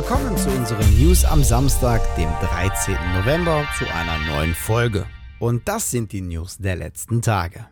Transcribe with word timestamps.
Willkommen 0.00 0.34
zu 0.38 0.48
unseren 0.48 0.98
News 0.98 1.26
am 1.26 1.44
Samstag, 1.44 2.00
dem 2.16 2.30
13. 2.40 2.94
November, 3.18 3.68
zu 3.76 3.84
einer 3.84 4.18
neuen 4.34 4.54
Folge. 4.54 5.04
Und 5.38 5.68
das 5.68 5.90
sind 5.90 6.12
die 6.12 6.22
News 6.22 6.56
der 6.56 6.76
letzten 6.76 7.20
Tage. 7.20 7.66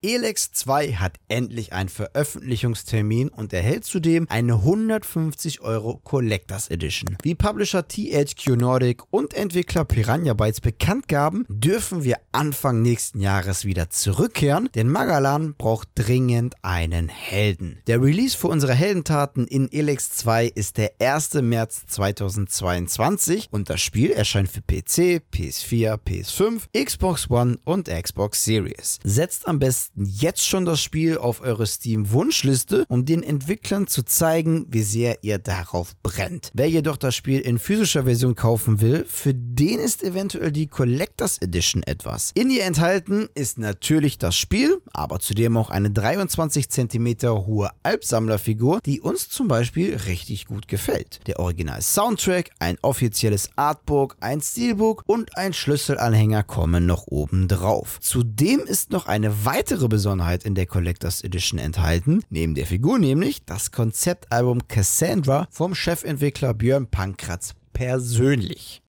Elex 0.00 0.52
2 0.52 0.92
hat 0.92 1.16
endlich 1.26 1.72
einen 1.72 1.88
Veröffentlichungstermin 1.88 3.30
und 3.30 3.52
erhält 3.52 3.84
zudem 3.84 4.26
eine 4.28 4.54
150 4.54 5.60
Euro 5.60 6.00
Collectors 6.04 6.70
Edition. 6.70 7.18
Wie 7.22 7.34
Publisher 7.34 7.88
THQ 7.88 8.50
Nordic 8.50 9.02
und 9.10 9.34
Entwickler 9.34 9.84
Piranha 9.84 10.34
Bytes 10.34 10.60
bekannt 10.60 11.08
gaben, 11.08 11.46
dürfen 11.48 12.04
wir 12.04 12.18
Anfang 12.30 12.80
nächsten 12.80 13.18
Jahres 13.20 13.64
wieder 13.64 13.90
zurückkehren, 13.90 14.68
denn 14.76 14.86
Magalan 14.86 15.56
braucht 15.58 15.88
dringend 15.96 16.54
einen 16.62 17.08
Helden. 17.08 17.80
Der 17.88 18.00
Release 18.00 18.38
für 18.38 18.46
unsere 18.46 18.74
Heldentaten 18.74 19.48
in 19.48 19.68
Elex 19.72 20.12
2 20.12 20.46
ist 20.46 20.76
der 20.76 20.92
1. 21.00 21.34
März 21.34 21.86
2022 21.88 23.48
und 23.50 23.68
das 23.68 23.80
Spiel 23.80 24.12
erscheint 24.12 24.48
für 24.48 24.60
PC, 24.60 25.24
PS4, 25.34 25.98
PS5, 25.98 26.84
Xbox 26.84 27.28
One 27.28 27.58
und 27.64 27.88
Xbox 27.88 28.44
Series. 28.44 29.00
Setzt 29.02 29.48
am 29.48 29.58
besten 29.58 29.87
jetzt 30.06 30.46
schon 30.46 30.64
das 30.64 30.80
Spiel 30.80 31.18
auf 31.18 31.40
eure 31.40 31.66
Steam-Wunschliste, 31.66 32.84
um 32.88 33.04
den 33.04 33.22
Entwicklern 33.22 33.86
zu 33.86 34.02
zeigen, 34.02 34.66
wie 34.68 34.82
sehr 34.82 35.22
ihr 35.22 35.38
darauf 35.38 35.94
brennt. 36.02 36.50
Wer 36.54 36.68
jedoch 36.68 36.96
das 36.96 37.14
Spiel 37.14 37.40
in 37.40 37.58
physischer 37.58 38.04
Version 38.04 38.34
kaufen 38.34 38.80
will, 38.80 39.04
für 39.08 39.34
den 39.34 39.78
ist 39.78 40.02
eventuell 40.02 40.52
die 40.52 40.66
Collectors 40.66 41.38
Edition 41.38 41.82
etwas. 41.82 42.32
In 42.34 42.50
ihr 42.50 42.64
enthalten 42.64 43.28
ist 43.34 43.58
natürlich 43.58 44.18
das 44.18 44.36
Spiel, 44.36 44.80
aber 44.92 45.20
zudem 45.20 45.56
auch 45.56 45.70
eine 45.70 45.90
23 45.90 46.68
cm 46.68 47.16
hohe 47.46 47.70
Albsammlerfigur, 47.82 48.80
die 48.84 49.00
uns 49.00 49.28
zum 49.28 49.48
Beispiel 49.48 49.96
richtig 50.06 50.46
gut 50.46 50.68
gefällt. 50.68 51.20
Der 51.26 51.38
Original 51.40 51.82
Soundtrack, 51.82 52.50
ein 52.58 52.78
offizielles 52.82 53.50
Artbook, 53.56 54.16
ein 54.20 54.40
Steelbook 54.40 55.02
und 55.06 55.36
ein 55.36 55.52
Schlüsselanhänger 55.52 56.42
kommen 56.42 56.86
noch 56.86 57.06
oben 57.06 57.48
drauf. 57.48 57.98
Zudem 58.00 58.60
ist 58.60 58.90
noch 58.90 59.06
eine 59.06 59.44
weitere 59.44 59.87
weitere 59.88 59.96
Besonderheit 59.96 60.44
in 60.44 60.54
der 60.54 60.66
Collectors 60.66 61.22
Edition 61.22 61.58
enthalten, 61.58 62.22
neben 62.30 62.54
der 62.54 62.66
Figur 62.66 62.98
nämlich 62.98 63.44
das 63.44 63.72
Konzeptalbum 63.72 64.68
Cassandra 64.68 65.48
vom 65.50 65.74
Chefentwickler 65.74 66.54
Björn 66.54 66.86
Pankratz 66.86 67.54
persönlich. 67.72 68.82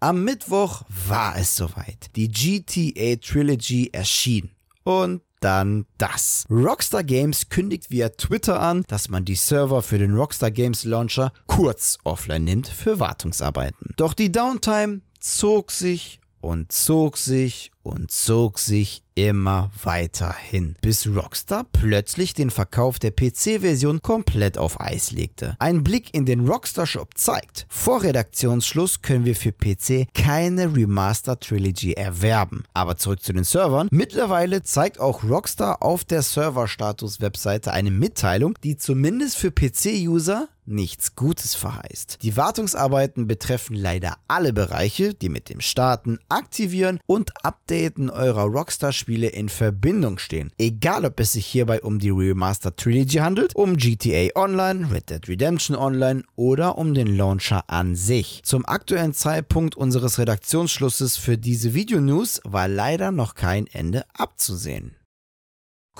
Am 0.00 0.24
Mittwoch 0.24 0.82
war 0.88 1.36
es 1.36 1.56
soweit. 1.56 2.10
Die 2.16 2.28
GTA 2.28 3.16
Trilogy 3.16 3.90
erschien. 3.92 4.50
Und 4.82 5.20
dann 5.40 5.86
das. 5.98 6.44
Rockstar 6.50 7.04
Games 7.04 7.48
kündigt 7.48 7.90
via 7.90 8.08
Twitter 8.10 8.60
an, 8.60 8.84
dass 8.88 9.08
man 9.08 9.24
die 9.24 9.36
Server 9.36 9.82
für 9.82 9.98
den 9.98 10.14
Rockstar 10.14 10.50
Games 10.50 10.84
Launcher 10.84 11.32
kurz 11.46 11.98
offline 12.04 12.44
nimmt 12.44 12.68
für 12.68 12.98
Wartungsarbeiten. 12.98 13.94
Doch 13.96 14.14
die 14.14 14.32
Downtime 14.32 15.00
zog 15.18 15.70
sich 15.70 16.20
und 16.40 16.72
zog 16.72 17.18
sich 17.18 17.70
und 17.82 18.10
zog 18.10 18.58
sich 18.58 19.02
immer 19.14 19.70
weiter 19.82 20.34
hin, 20.34 20.76
bis 20.80 21.06
Rockstar 21.06 21.66
plötzlich 21.72 22.32
den 22.32 22.50
Verkauf 22.50 22.98
der 22.98 23.10
PC-Version 23.10 24.02
komplett 24.02 24.56
auf 24.56 24.80
Eis 24.80 25.10
legte. 25.10 25.56
Ein 25.58 25.82
Blick 25.84 26.14
in 26.14 26.24
den 26.26 26.46
Rockstar 26.48 26.86
Shop 26.86 27.10
zeigt, 27.16 27.66
vor 27.68 28.02
Redaktionsschluss 28.02 29.02
können 29.02 29.24
wir 29.24 29.36
für 29.36 29.52
PC 29.52 30.08
keine 30.14 30.74
Remaster 30.74 31.38
Trilogy 31.38 31.92
erwerben. 31.92 32.64
Aber 32.72 32.96
zurück 32.96 33.22
zu 33.22 33.32
den 33.32 33.44
Servern. 33.44 33.88
Mittlerweile 33.90 34.62
zeigt 34.62 35.00
auch 35.00 35.24
Rockstar 35.24 35.82
auf 35.82 36.04
der 36.04 36.22
Server-Status-Webseite 36.22 37.72
eine 37.72 37.90
Mitteilung, 37.90 38.54
die 38.62 38.76
zumindest 38.76 39.36
für 39.36 39.50
PC-User 39.50 40.48
nichts 40.66 41.16
Gutes 41.16 41.56
verheißt. 41.56 42.18
Die 42.22 42.36
Wartungsarbeiten 42.36 43.26
betreffen 43.26 43.74
leider 43.74 44.18
alle 44.28 44.52
Bereiche, 44.52 45.14
die 45.14 45.28
mit 45.28 45.48
dem 45.48 45.60
Starten, 45.60 46.20
Aktivieren 46.28 47.00
und 47.06 47.32
Updaten 47.44 47.69
eurer 48.10 48.44
Rockstar-Spiele 48.44 49.28
in 49.28 49.48
Verbindung 49.48 50.18
stehen. 50.18 50.52
Egal 50.58 51.04
ob 51.04 51.20
es 51.20 51.32
sich 51.32 51.46
hierbei 51.46 51.80
um 51.82 51.98
die 51.98 52.10
Remastered 52.10 52.76
Trilogy 52.76 53.18
handelt, 53.18 53.54
um 53.54 53.76
GTA 53.76 54.28
Online, 54.34 54.90
Red 54.92 55.10
Dead 55.10 55.28
Redemption 55.28 55.76
Online 55.76 56.24
oder 56.36 56.78
um 56.78 56.94
den 56.94 57.16
Launcher 57.16 57.64
an 57.68 57.94
sich. 57.94 58.42
Zum 58.44 58.66
aktuellen 58.66 59.14
Zeitpunkt 59.14 59.76
unseres 59.76 60.18
Redaktionsschlusses 60.18 61.16
für 61.16 61.38
diese 61.38 61.74
Videonews 61.74 62.40
war 62.44 62.68
leider 62.68 63.12
noch 63.12 63.34
kein 63.34 63.66
Ende 63.68 64.04
abzusehen. 64.14 64.96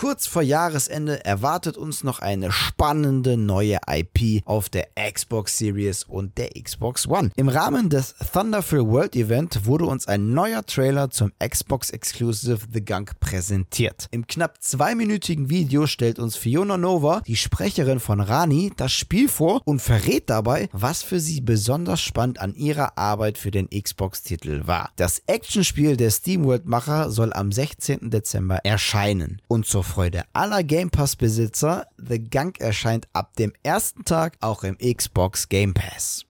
Kurz 0.00 0.26
vor 0.26 0.40
Jahresende 0.40 1.26
erwartet 1.26 1.76
uns 1.76 2.04
noch 2.04 2.20
eine 2.20 2.50
spannende 2.50 3.36
neue 3.36 3.76
IP 3.86 4.40
auf 4.46 4.70
der 4.70 4.88
Xbox 4.96 5.58
Series 5.58 6.04
und 6.04 6.38
der 6.38 6.52
Xbox 6.58 7.06
One. 7.06 7.30
Im 7.36 7.50
Rahmen 7.50 7.90
des 7.90 8.14
Thunderful 8.32 8.86
World 8.86 9.14
Event 9.14 9.66
wurde 9.66 9.84
uns 9.84 10.08
ein 10.08 10.32
neuer 10.32 10.64
Trailer 10.64 11.10
zum 11.10 11.32
Xbox 11.38 11.90
Exclusive 11.90 12.60
The 12.72 12.82
Gunk 12.82 13.20
präsentiert. 13.20 14.06
Im 14.10 14.26
knapp 14.26 14.62
zweiminütigen 14.62 15.50
Video 15.50 15.86
stellt 15.86 16.18
uns 16.18 16.34
Fiona 16.34 16.78
Nova, 16.78 17.20
die 17.26 17.36
Sprecherin 17.36 18.00
von 18.00 18.22
Rani, 18.22 18.72
das 18.74 18.92
Spiel 18.92 19.28
vor 19.28 19.60
und 19.66 19.82
verrät 19.82 20.30
dabei, 20.30 20.70
was 20.72 21.02
für 21.02 21.20
sie 21.20 21.42
besonders 21.42 22.00
spannend 22.00 22.40
an 22.40 22.54
ihrer 22.54 22.96
Arbeit 22.96 23.36
für 23.36 23.50
den 23.50 23.68
Xbox-Titel 23.68 24.62
war. 24.64 24.92
Das 24.96 25.20
Actionspiel 25.26 25.98
der 25.98 26.10
SteamWorld-Macher 26.10 27.10
soll 27.10 27.34
am 27.34 27.52
16. 27.52 28.08
Dezember 28.08 28.64
erscheinen 28.64 29.42
und 29.46 29.66
zur 29.66 29.84
Freude 29.90 30.22
aller 30.32 30.62
Game 30.62 30.90
Pass-Besitzer, 30.90 31.88
The 31.98 32.22
Gunk 32.22 32.60
erscheint 32.60 33.08
ab 33.12 33.34
dem 33.34 33.52
ersten 33.64 34.04
Tag 34.04 34.36
auch 34.40 34.62
im 34.62 34.78
Xbox 34.78 35.48
Game 35.48 35.74
Pass. 35.74 36.26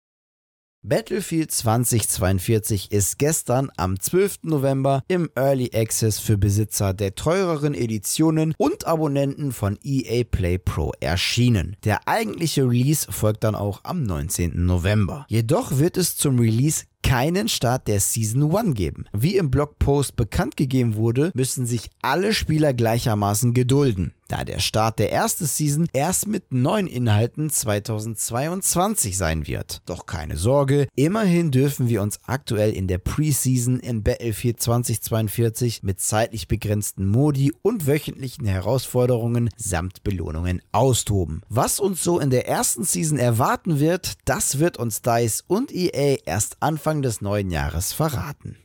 Battlefield 0.82 1.52
2042 1.52 2.94
ist 2.94 3.20
gestern 3.20 3.70
am 3.76 4.00
12. 4.00 4.44
November 4.44 5.04
im 5.10 5.30
Early 5.36 5.72
Access 5.74 6.20
für 6.20 6.38
Besitzer 6.38 6.94
der 6.94 7.16
teureren 7.16 7.74
Editionen 7.74 8.56
und 8.58 8.88
Abonnenten 8.88 9.52
von 9.52 9.78
EA 9.84 10.24
Play 10.24 10.58
Pro 10.58 10.94
erschienen. 11.02 11.76
Der 11.84 12.08
eigentliche 12.08 12.64
Release 12.64 13.12
folgt 13.12 13.44
dann 13.44 13.56
auch 13.56 13.82
am 13.84 14.04
19. 14.04 14.66
November. 14.66 15.26
Jedoch 15.28 15.80
wird 15.80 15.98
es 15.98 16.16
zum 16.16 16.40
Release 16.40 16.86
keinen 17.04 17.48
Start 17.48 17.88
der 17.88 18.00
Season 18.00 18.56
1 18.56 18.76
geben. 18.76 19.06
Wie 19.14 19.38
im 19.38 19.52
Blogpost 19.52 20.16
bekannt 20.16 20.58
gegeben 20.58 20.96
wurde, 20.96 21.32
müssen 21.34 21.66
sich 21.66 21.90
alle 22.02 22.34
Spieler 22.34 22.74
gleichermaßen 22.74 23.54
gedulden, 23.54 24.14
da 24.32 24.44
der 24.44 24.60
Start 24.60 25.00
der 25.00 25.12
ersten 25.12 25.46
Season 25.46 25.88
erst 25.94 26.28
mit 26.28 26.52
neuen 26.52 26.88
Inhalten 26.88 27.50
2022 27.50 29.18
sein 29.18 29.48
wird. 29.48 29.82
Doch 29.86 30.06
keine 30.06 30.38
Sorge, 30.38 30.88
immerhin 30.96 31.52
dürfen 31.52 31.90
wir 31.90 32.02
uns 32.02 32.20
aktuell 32.26 32.72
in 32.72 32.88
der 32.88 32.98
Preseason 32.98 33.80
in 33.80 34.04
Battlefield 34.04 34.62
2042 34.62 35.84
mit 35.84 36.00
zeitlich 36.00 36.48
begrenzten 36.48 37.08
Modi 37.08 37.54
und 37.62 37.88
wöchentlichen 37.88 38.46
Herausforderungen 38.46 39.50
samt 39.56 40.04
Belohnungen 40.04 40.62
austoben. 40.72 41.42
Was 41.50 41.80
uns 41.80 42.04
so 42.04 42.20
in 42.20 42.30
der 42.30 42.48
ersten 42.48 42.84
Season 42.84 43.18
erwarten 43.18 43.80
wird, 43.80 44.14
das 44.26 44.60
wird 44.60 44.78
uns 44.78 45.02
DICE 45.02 45.44
und 45.48 45.74
EA 45.74 46.18
erst 46.26 46.58
Anfang 46.60 46.80
Anfang 46.80 47.02
des 47.02 47.22
neuen 47.22 47.52
Jahres 47.52 47.94
verraten. 47.94 48.58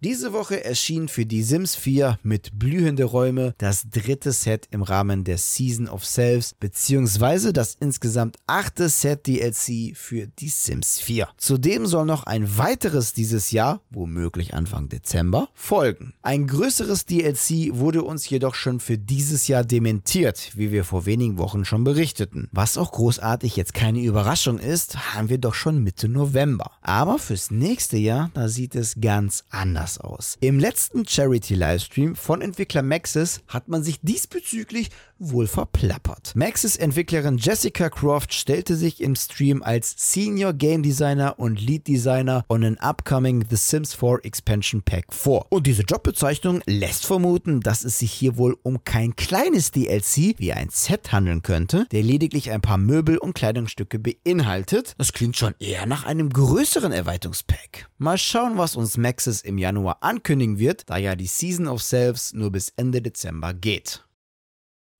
Diese 0.00 0.34
Woche 0.34 0.62
erschien 0.62 1.08
für 1.08 1.24
die 1.24 1.42
Sims 1.42 1.76
4 1.76 2.18
mit 2.22 2.58
blühende 2.58 3.04
Räume 3.04 3.54
das 3.56 3.88
dritte 3.88 4.32
Set 4.32 4.68
im 4.70 4.82
Rahmen 4.82 5.24
der 5.24 5.38
Season 5.38 5.88
of 5.88 6.04
Selves 6.04 6.52
beziehungsweise 6.52 7.54
das 7.54 7.76
insgesamt 7.80 8.36
achte 8.46 8.90
Set 8.90 9.26
DLC 9.26 9.96
für 9.96 10.26
die 10.26 10.50
Sims 10.50 11.00
4. 11.00 11.28
Zudem 11.38 11.86
soll 11.86 12.04
noch 12.04 12.24
ein 12.24 12.58
weiteres 12.58 13.14
dieses 13.14 13.50
Jahr, 13.50 13.80
womöglich 13.88 14.52
Anfang 14.52 14.90
Dezember, 14.90 15.48
folgen. 15.54 16.12
Ein 16.20 16.48
größeres 16.48 17.06
DLC 17.06 17.70
wurde 17.72 18.02
uns 18.02 18.28
jedoch 18.28 18.56
schon 18.56 18.80
für 18.80 18.98
dieses 18.98 19.48
Jahr 19.48 19.64
dementiert, 19.64 20.50
wie 20.54 20.70
wir 20.70 20.84
vor 20.84 21.06
wenigen 21.06 21.38
Wochen 21.38 21.64
schon 21.64 21.84
berichteten. 21.84 22.48
Was 22.52 22.76
auch 22.76 22.92
großartig 22.92 23.56
jetzt 23.56 23.72
keine 23.72 24.02
Überraschung 24.02 24.58
ist, 24.58 25.14
haben 25.14 25.30
wir 25.30 25.38
doch 25.38 25.54
schon 25.54 25.82
Mitte 25.82 26.08
November. 26.08 26.72
Aber 26.82 27.18
fürs 27.18 27.50
nächste 27.50 27.96
Jahr, 27.96 28.30
da 28.34 28.48
sieht 28.48 28.74
es 28.74 28.96
ganz 29.00 29.44
anders 29.48 29.93
anders 29.94 29.98
aus. 29.98 30.36
Im 30.40 30.58
letzten 30.58 31.06
Charity-Livestream 31.06 32.16
von 32.16 32.42
Entwickler 32.42 32.82
Maxis 32.82 33.40
hat 33.48 33.68
man 33.68 33.82
sich 33.82 34.00
diesbezüglich 34.02 34.90
wohl 35.18 35.46
verplappert. 35.46 36.32
Maxis 36.34 36.76
Entwicklerin 36.76 37.38
Jessica 37.38 37.88
Croft 37.88 38.34
stellte 38.34 38.76
sich 38.76 39.00
im 39.00 39.16
Stream 39.16 39.62
als 39.62 39.94
Senior 39.96 40.52
Game 40.52 40.82
Designer 40.82 41.38
und 41.38 41.60
Lead 41.60 41.86
Designer 41.86 42.44
on 42.48 42.64
an 42.64 42.78
upcoming 42.78 43.44
The 43.48 43.56
Sims 43.56 43.94
4 43.94 44.20
Expansion 44.24 44.82
Pack 44.82 45.12
vor. 45.12 45.46
Und 45.50 45.66
diese 45.66 45.82
Jobbezeichnung 45.82 46.62
lässt 46.66 47.06
vermuten, 47.06 47.60
dass 47.60 47.84
es 47.84 47.98
sich 47.98 48.12
hier 48.12 48.36
wohl 48.36 48.56
um 48.62 48.84
kein 48.84 49.16
kleines 49.16 49.70
DLC 49.70 50.38
wie 50.38 50.52
ein 50.52 50.68
Set 50.70 51.12
handeln 51.12 51.42
könnte, 51.42 51.86
der 51.92 52.02
lediglich 52.02 52.50
ein 52.50 52.60
paar 52.60 52.78
Möbel 52.78 53.18
und 53.18 53.34
Kleidungsstücke 53.34 53.98
beinhaltet. 53.98 54.94
Das 54.98 55.12
klingt 55.12 55.36
schon 55.36 55.54
eher 55.58 55.86
nach 55.86 56.04
einem 56.04 56.30
größeren 56.30 56.92
Erweiterungspack. 56.92 57.88
Mal 57.98 58.18
schauen, 58.18 58.58
was 58.58 58.76
uns 58.76 58.96
Maxis 58.96 59.40
im 59.40 59.58
Januar 59.58 59.98
ankündigen 60.02 60.58
wird, 60.58 60.88
da 60.90 60.96
ja 60.96 61.16
die 61.16 61.26
Season 61.26 61.68
of 61.68 61.82
Selves 61.82 62.32
nur 62.34 62.50
bis 62.50 62.72
Ende 62.76 63.00
Dezember 63.00 63.54
geht. 63.54 64.03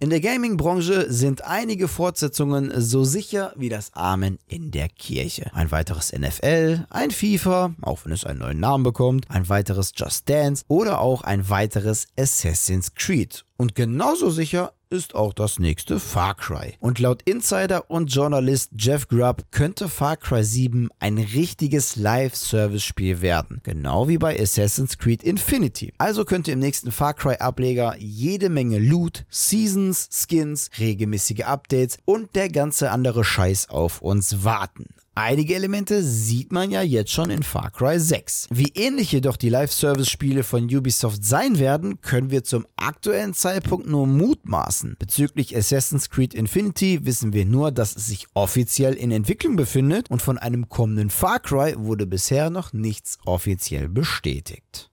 In 0.01 0.11
der 0.11 0.21
Gaming-Branche 0.21 1.13
sind 1.13 1.45
einige 1.45 1.87
Fortsetzungen 1.87 2.73
so 2.81 3.05
sicher 3.05 3.53
wie 3.57 3.69
das 3.69 3.95
Amen 3.95 4.41
in 4.49 4.73
der 4.73 4.89
Kirche. 4.89 5.55
Ein 5.55 5.71
weiteres 5.71 6.13
NFL, 6.13 6.85
ein 6.91 7.13
FIFA, 7.13 7.75
auch 7.81 8.05
wenn 8.05 8.11
es 8.11 8.25
einen 8.25 8.41
neuen 8.41 8.59
Namen 8.59 8.83
bekommt, 8.83 9.31
ein 9.31 9.49
weiteres 9.49 9.93
Just 9.95 10.29
Dance 10.29 10.65
oder 10.67 11.01
auch 11.01 11.23
ein 11.23 11.49
weiteres 11.49 12.09
Assassin's 12.19 12.97
Creed. 12.97 13.45
Und 13.57 13.77
genauso 13.77 14.31
sicher 14.31 14.73
ist 14.95 15.15
auch 15.15 15.35
das 15.35 15.59
nächste 15.59 15.99
Far 15.99 16.35
Cry. 16.35 16.75
Und 16.79 17.01
laut 17.01 17.23
Insider 17.25 17.91
und 17.91 18.15
Journalist 18.15 18.71
Jeff 18.79 19.09
Grubb 19.09 19.45
könnte 19.51 19.89
Far 19.89 20.17
Cry 20.17 20.45
7 20.45 20.89
ein 21.01 21.19
richtiges 21.19 21.97
Live-Service-Spiel 21.97 23.21
werden. 23.21 23.61
Genau 23.65 24.09
wie 24.09 24.19
bei 24.19 24.41
Assassin's 24.41 24.97
Creed 24.97 25.23
Infinity. 25.23 25.93
Also 25.99 26.25
könnte 26.25 26.53
im 26.53 26.61
nächsten 26.61 26.93
Far 26.93 27.15
Cry-Ableger 27.15 27.97
jede 27.99 28.49
Menge 28.49 28.79
Loot, 28.79 29.25
Seasons, 29.29 30.09
Skins, 30.11 30.71
regelmäßige 30.79 31.43
Updates 31.43 31.99
und 32.05 32.35
der 32.37 32.49
ganze 32.49 32.91
andere 32.91 33.25
Scheiß 33.25 33.69
auf 33.69 34.01
uns 34.01 34.45
warten. 34.45 34.87
Einige 35.17 35.55
Elemente 35.55 36.03
sieht 36.03 36.51
man 36.51 36.73
ja 36.73 36.83
jetzt 36.83 37.13
schon 37.13 37.31
in 37.31 37.45
Far 37.45 37.71
Cry 37.71 38.01
6. 38.01 38.49
Wie 38.51 38.73
ähnlich 38.75 39.13
jedoch 39.13 39.37
die 39.37 39.49
Live-Service-Spiele 39.49 40.43
von 40.43 40.65
Ubisoft 40.65 41.25
sein 41.25 41.61
werden, 41.61 42.01
können 42.01 42.33
wir 42.33 42.43
zum 42.43 42.67
aktuellen 42.75 43.33
Zeitpunkt 43.33 43.87
nur 43.87 44.09
mutmaßen. 44.09 44.97
Bezüglich 44.99 45.57
Assassin's 45.57 46.11
Creed 46.11 46.35
Infinity 46.35 47.07
wissen 47.07 47.33
wir 47.33 47.47
nur, 47.47 47.71
dass 47.71 47.95
es 47.95 48.07
sich 48.07 48.27
offiziell 48.35 48.95
in 48.95 49.13
Entwicklung 49.13 49.55
befindet 49.55 50.11
und 50.11 50.21
von 50.21 50.37
einem 50.37 50.69
kommenden 50.69 51.11
Far 51.11 51.39
Cry 51.39 51.77
wurde 51.79 52.09
bisher 52.09 52.51
noch 52.51 52.73
nichts 52.73 53.19
offiziell 53.25 53.89
bestätigt. 53.89 54.91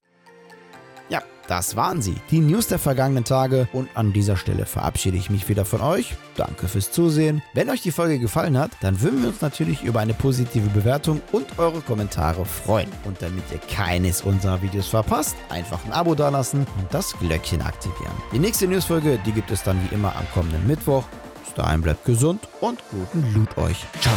Ja, 1.12 1.20
das 1.46 1.76
waren 1.76 2.00
sie, 2.00 2.14
die 2.30 2.40
News 2.40 2.68
der 2.68 2.78
vergangenen 2.78 3.24
Tage 3.24 3.68
und 3.74 3.90
an 3.94 4.14
dieser 4.14 4.38
Stelle 4.38 4.64
verabschiede 4.64 5.18
ich 5.18 5.28
mich 5.28 5.46
wieder 5.46 5.66
von 5.66 5.82
euch. 5.82 6.16
Danke 6.36 6.68
fürs 6.68 6.90
Zusehen. 6.90 7.42
Wenn 7.52 7.68
euch 7.68 7.82
die 7.82 7.90
Folge 7.90 8.18
gefallen 8.18 8.56
hat, 8.56 8.70
dann 8.80 9.02
würden 9.02 9.20
wir 9.20 9.28
uns 9.28 9.42
natürlich 9.42 9.82
über 9.82 10.00
eine 10.00 10.14
positive 10.14 10.70
Bewertung 10.70 11.20
und 11.30 11.58
eure 11.58 11.82
Kommentare 11.82 12.46
freuen. 12.46 12.88
Und 13.04 13.20
damit 13.20 13.44
ihr 13.52 13.58
keines 13.58 14.22
unserer 14.22 14.62
Videos 14.62 14.88
verpasst, 14.88 15.36
einfach 15.50 15.84
ein 15.84 15.92
Abo 15.92 16.14
dalassen 16.14 16.60
und 16.60 16.94
das 16.94 17.12
Glöckchen 17.18 17.60
aktivieren. 17.60 18.14
Die 18.32 18.38
nächste 18.38 18.66
Newsfolge, 18.66 19.18
die 19.26 19.32
gibt 19.32 19.50
es 19.50 19.62
dann 19.62 19.78
wie 19.82 19.94
immer 19.94 20.16
am 20.16 20.24
kommenden 20.32 20.66
Mittwoch. 20.66 21.04
Bis 21.44 21.52
dahin 21.52 21.82
bleibt 21.82 22.06
gesund 22.06 22.48
und 22.62 22.82
guten 22.90 23.34
Loot 23.34 23.58
euch. 23.58 23.84
Ciao. 24.00 24.16